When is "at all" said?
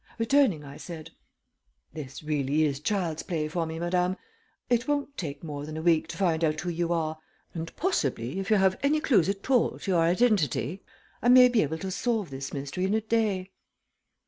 9.29-9.77